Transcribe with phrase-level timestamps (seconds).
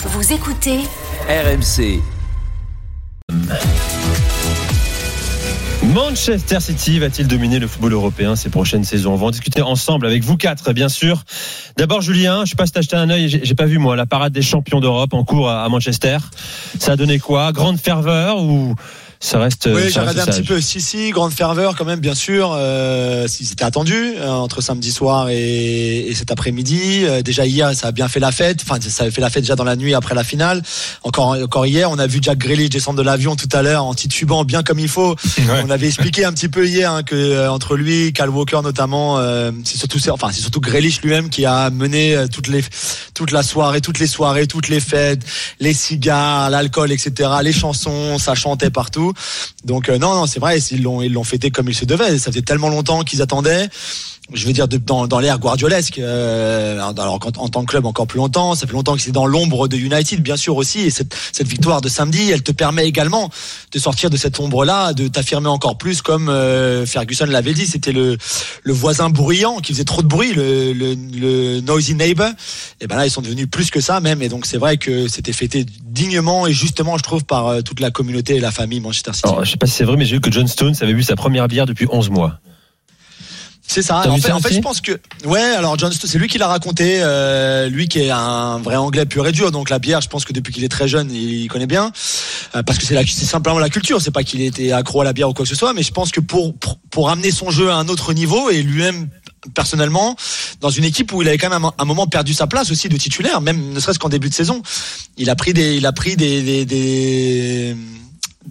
[0.00, 0.78] Vous écoutez
[1.28, 2.00] RMC.
[5.82, 9.14] Manchester City va-t-il dominer le football européen ces prochaines saisons?
[9.14, 11.24] On va en discuter ensemble avec vous quatre, bien sûr.
[11.76, 14.06] D'abord, Julien, je sais pas si t'as acheté un œil, j'ai pas vu moi la
[14.06, 16.18] parade des champions d'Europe en cours à à Manchester.
[16.78, 17.50] Ça a donné quoi?
[17.50, 18.76] Grande ferveur ou
[19.20, 20.60] ça reste Oui, j'ai regardé un petit peu.
[20.60, 22.52] Si, si, grande ferveur quand même, bien sûr.
[22.54, 27.04] Euh, si c'était attendu euh, entre samedi soir et, et cet après-midi.
[27.04, 28.60] Euh, déjà hier, ça a bien fait la fête.
[28.62, 30.62] Enfin, ça a fait la fête déjà dans la nuit après la finale.
[31.02, 33.94] Encore, encore hier, on a vu Jack Grealish descendre de l'avion tout à l'heure en
[33.94, 35.16] titubant bien comme il faut.
[35.64, 39.18] On avait expliqué un petit peu hier hein, que euh, entre lui, Cal Walker notamment,
[39.18, 42.62] euh, c'est surtout, enfin, c'est surtout Grealish lui-même qui a mené euh, toutes les,
[43.14, 45.22] toute la soirée, toutes les soirées, toutes les fêtes,
[45.60, 49.07] les cigares, l'alcool, etc., les chansons, ça chantait partout.
[49.64, 52.18] Donc euh, non, non, c'est vrai, ils l'ont, fêté comme il se devait.
[52.18, 53.68] Ça faisait tellement longtemps qu'ils attendaient.
[54.34, 55.98] Je veux dire de- dans, dans l'ère guardiolesque.
[55.98, 58.54] Euh, alors en, en tant que club encore plus longtemps.
[58.54, 60.80] Ça fait longtemps que c'est dans l'ombre de United, bien sûr aussi.
[60.80, 63.30] Et cette, cette victoire de samedi, elle te permet également
[63.72, 67.66] de sortir de cette ombre-là, de t'affirmer encore plus, comme euh, Ferguson l'avait dit.
[67.66, 68.18] C'était le,
[68.62, 72.28] le voisin bruyant qui faisait trop de bruit, le, le, le noisy neighbor.
[72.80, 74.20] Et ben là, ils sont devenus plus que ça même.
[74.22, 77.80] Et donc c'est vrai que c'était fêté dignement et justement, je trouve, par euh, toute
[77.80, 79.26] la communauté et la famille Manchester City.
[79.28, 81.02] Alors, je sais pas si c'est vrai, mais j'ai vu que John Stones avait bu
[81.02, 82.40] sa première bière depuis 11 mois.
[83.70, 83.98] C'est ça.
[84.10, 85.42] En fait, en je pense que ouais.
[85.42, 87.00] Alors John c'est lui qui l'a raconté.
[87.02, 89.52] euh, lui qui est un vrai anglais pur et dur.
[89.52, 91.92] Donc la bière, je pense que depuis qu'il est très jeune, il connaît bien.
[92.56, 94.00] Euh, parce que c'est simplement la culture.
[94.00, 95.74] C'est pas qu'il était accro à la bière ou quoi que ce soit.
[95.74, 98.62] Mais je pense que pour pour, pour amener son jeu à un autre niveau et
[98.62, 99.10] lui-même
[99.54, 100.16] personnellement
[100.62, 102.88] dans une équipe où il avait quand même un, un moment perdu sa place aussi
[102.88, 104.62] de titulaire, même ne serait-ce qu'en début de saison.
[105.18, 107.76] Il a pris des il a pris des des, des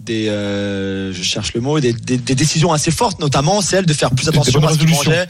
[0.04, 3.92] des, euh, je cherche le mot, des, des, des décisions assez fortes, notamment celle de
[3.92, 5.26] faire plus Des- des attention bonnes à ce mangeait,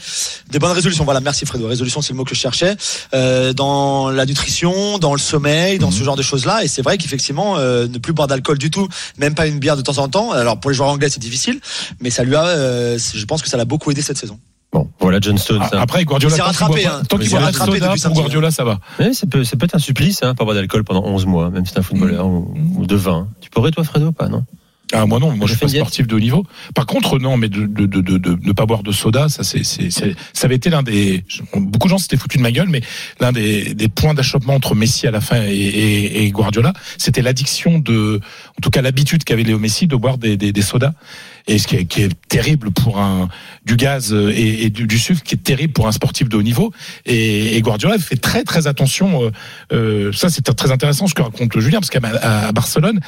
[0.51, 1.03] des bonnes résolutions.
[1.05, 1.67] Voilà, merci Fredo.
[1.67, 2.75] Résolution, c'est le mot que je cherchais.
[3.13, 5.93] Euh, dans la nutrition, dans le sommeil, dans Mhm.
[5.93, 6.63] ce genre de choses-là.
[6.63, 9.75] Et c'est vrai qu'effectivement, euh, ne plus boire d'alcool du tout, même pas une bière
[9.77, 10.31] de temps en temps.
[10.31, 11.59] Alors pour les joueurs anglais, c'est difficile,
[11.99, 14.39] mais ça lui a, euh, c'est- je pense que ça l'a beaucoup aidé cette saison.
[14.71, 15.63] Bon, voilà John Stones.
[15.71, 15.81] Ah.
[15.81, 17.01] Après, Guardiola, tant qu'il rattrapé, boit hein.
[17.09, 18.79] tant Il qu'il s'est boit rattrapé soda, pour Guardiola, ça va.
[18.99, 21.49] Ouais, ça peut, ça peut être un supplice, hein, pas boire d'alcool pendant 11 mois,
[21.49, 23.27] même si t'es un footballeur ou, ou de vin.
[23.41, 24.43] Tu pourrais toi, Fredo, pas non?
[24.91, 26.43] Ah, moi non, moi je suis pas sportif de haut niveau.
[26.73, 29.43] Par contre, non, mais de, de, de, de, de ne pas boire de soda, ça
[29.43, 31.23] c'est, c'est, c'est- ça avait été l'un des,
[31.55, 32.81] beaucoup de gens s'étaient foutus de ma gueule, mais
[33.19, 37.21] l'un des, des points d'achoppement entre Messi à la fin et, et, et Guardiola, c'était
[37.21, 38.19] l'addiction de,
[38.57, 40.93] en tout cas l'habitude qu'avait Léo Messi de boire des, des, des sodas.
[41.47, 43.27] Et ce qui est, qui est terrible pour un
[43.65, 46.43] du gaz et, et du, du sucre, qui est terrible pour un sportif de haut
[46.43, 46.71] niveau.
[47.07, 49.23] Et, et Guardiola fait très très attention.
[49.23, 49.31] euh,
[49.73, 52.99] euh, ça, c'est très intéressant ce que raconte Julien, parce qu'à à Barcelone,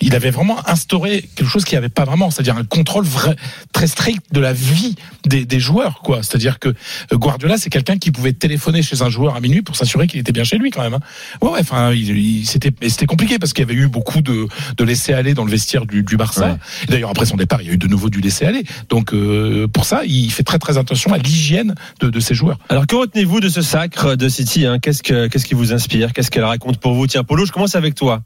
[0.00, 3.36] il avait vraiment instauré quelque chose qu'il n'y avait pas vraiment, c'est-à-dire un contrôle vrai,
[3.72, 4.96] très strict de la vie
[5.26, 6.22] des, des joueurs, quoi.
[6.22, 9.76] C'est-à-dire que euh, Guardiola, c'est quelqu'un qui pouvait téléphoner chez un joueur à minuit pour
[9.76, 10.94] s'assurer qu'il était bien chez lui, quand même.
[10.94, 11.00] hein.
[11.40, 11.60] Ouais, ouais.
[11.60, 14.46] Enfin, il, il- c'était, compliqué parce qu'il y avait eu beaucoup de,
[14.76, 16.52] de laisser aller dans le vestiaire du, du Barça.
[16.52, 16.56] Ouais.
[16.88, 18.64] D'ailleurs, après son départ, il y a eu de nouveau du laisser aller.
[18.88, 22.58] Donc, euh, pour ça, il fait très très attention à l'hygiène de, de ses joueurs.
[22.68, 24.78] Alors que retenez-vous de ce sacre de City hein?
[24.80, 26.12] Qu'est-ce que qu'est-ce qui vous inspire?
[26.12, 27.06] Qu'est-ce qu'elle raconte pour vous?
[27.06, 28.22] Tiens, Polo, je commence avec toi.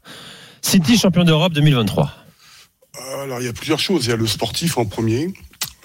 [0.61, 2.13] City champion d'Europe 2023.
[2.99, 4.05] Euh, Alors, il y a plusieurs choses.
[4.05, 5.33] Il y a le sportif en premier.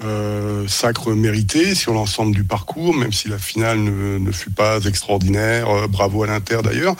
[0.04, 5.68] Euh, sacre mérité sur l'ensemble du parcours, même si la finale ne, fut pas extraordinaire.
[5.68, 6.96] Euh, bravo à l'Inter d'ailleurs.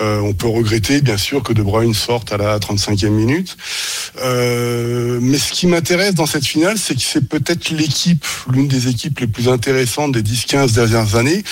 [0.00, 3.56] Euh, on peut regretter bien sûr que De Bruyne sorte à la 35e minute.
[4.22, 9.20] Mais ce qui m'intéresse dans cette finale, c'est que c'est peut-être l'équipe, l'une des équipes
[9.20, 11.44] les plus intéressantes des 10-15 dernières années.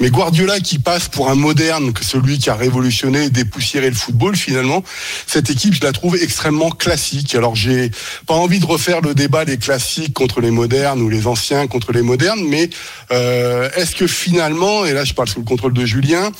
[0.00, 3.96] Mais Guardiola qui passe pour un moderne, que celui qui a révolutionné et dépoussiéré le
[3.96, 4.82] football finalement,
[5.26, 7.34] cette équipe, je la trouve extrêmement classique.
[7.34, 7.90] Alors j'ai
[8.26, 12.02] pas envie de refaire le débat des classiques contre modernes ou les anciens contre les
[12.02, 12.70] modernes, mais
[13.12, 16.30] euh, est-ce que finalement, et là je parle sous le contrôle de Julien,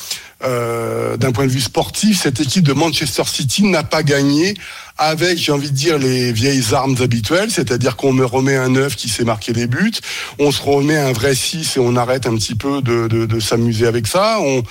[0.44, 4.54] euh, d'un point de vue sportif, cette équipe de Manchester City n'a pas gagné
[4.98, 8.94] avec, j'ai envie de dire, les vieilles armes habituelles, c'est-à-dire qu'on me remet un 9
[8.94, 9.94] qui sait marquer des buts,
[10.38, 14.06] on se remet un vrai 6 et on arrête un petit peu de, s'amuser avec
[14.06, 14.38] ça.
[14.40, 14.62] On,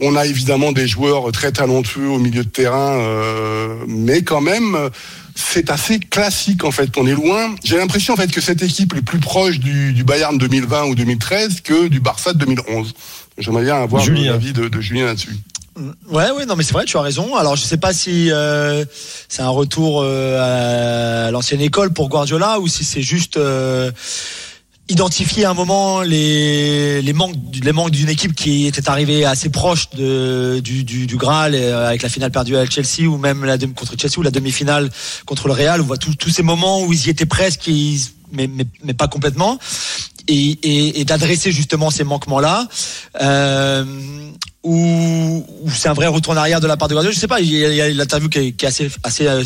[0.00, 4.90] on a évidemment des joueurs très talentueux au milieu de terrain, euh, mais quand même,
[5.34, 6.96] c'est assez classique en fait.
[6.96, 7.54] On est loin.
[7.64, 10.94] J'ai l'impression en fait que cette équipe est plus proche du, du Bayern 2020 ou
[10.94, 12.94] 2013 que du Barça de 2011.
[13.38, 15.36] J'aimerais bien avoir l'avis de, de Julien là-dessus.
[16.10, 17.34] Ouais, ouais, non, mais c'est vrai, tu as raison.
[17.34, 18.84] Alors, je sais pas si euh,
[19.28, 23.90] c'est un retour euh, à l'ancienne école pour Guardiola ou si c'est juste euh,
[24.92, 29.48] identifier à un moment les, les manques, les manques d'une équipe qui était arrivée assez
[29.48, 33.44] proche de, du, du, du Graal euh, avec la finale perdue à Chelsea ou même
[33.44, 34.90] la contre Chelsea ou la demi-finale
[35.26, 35.80] contre le Real.
[35.80, 37.68] On voit tous ces moments où ils y étaient presque,
[38.30, 39.58] mais, mais, mais pas complètement.
[40.28, 42.68] Et, et, et d'adresser justement ces manquements-là.
[43.20, 43.84] Euh,
[44.62, 45.44] ou
[45.74, 47.40] c'est un vrai retour en arrière de la part de Guardiola Je sais pas.
[47.40, 49.42] Il y a, l'interview qui qui est assez, assez, euh,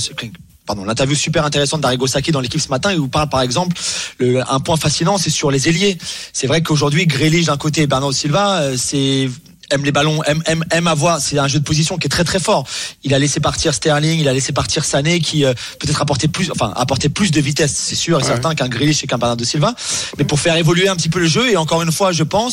[0.66, 3.76] pardon, l'interview super intéressante d'Arrigo Sacchi dans l'équipe ce matin, il vous parle par exemple
[4.18, 5.96] le, un point fascinant, c'est sur les ailiers.
[6.32, 9.30] C'est vrai qu'aujourd'hui, Grealish d'un côté et Bernardo Silva, euh, c'est
[9.70, 11.20] aime les ballons, aime, aime, aime avoir.
[11.20, 12.66] C'est un jeu de position qui est très très fort.
[13.02, 16.50] Il a laissé partir Sterling, il a laissé partir Sané, qui euh, peut-être apportait plus,
[16.50, 18.28] enfin apportait plus de vitesse, c'est sûr et Ouais.
[18.28, 19.74] certain qu'un Grealish et qu'un Bernardo Silva.
[20.18, 22.52] Mais pour faire évoluer un petit peu le jeu et encore une fois, je pense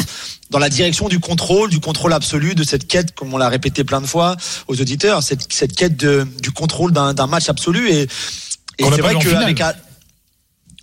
[0.49, 3.83] dans la direction du contrôle, du contrôle absolu de cette quête, comme on l'a répété
[3.83, 4.35] plein de fois
[4.67, 8.07] aux auditeurs, cette, cette quête de, du contrôle d'un d'un match absolu et, et
[8.83, 9.57] c'est vrai qu'avec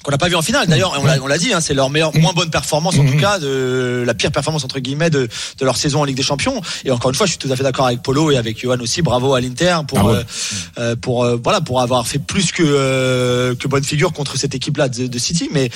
[0.03, 0.67] qu'on n'a pas vu en finale.
[0.67, 3.13] D'ailleurs, on l'a- on l'a dit, hein, c'est leur meilleure, moins bonne performance en Mhm.
[3.13, 6.23] tout cas, de la pire performance entre guillemets de, de leur saison en Ligue des
[6.23, 6.61] Champions.
[6.85, 8.81] Et encore une fois, je suis tout à fait d'accord avec Polo et avec Johan
[8.81, 9.03] aussi.
[9.03, 10.13] Bravo à l'Inter pour Ah ouais.
[10.15, 10.23] euh,
[10.79, 14.55] euh, pour euh, voilà pour avoir fait plus que euh, que bonne figure contre cette
[14.55, 15.49] équipe-là de, de City.
[15.53, 15.71] Mais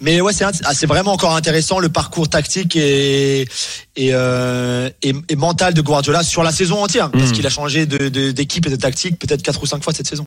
[0.00, 3.42] mais ouais, c'est ah, c'est vraiment encore intéressant le parcours tactique et
[3.96, 7.32] et, euh, et, et mental de Guardiola sur la saison entière, parce Mhm.
[7.32, 10.06] qu'il a changé de- de- d'équipe et de tactique peut-être quatre ou cinq fois cette
[10.06, 10.16] saison.